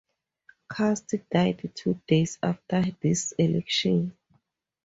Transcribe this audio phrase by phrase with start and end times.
[0.67, 4.17] Cust died two days after this election.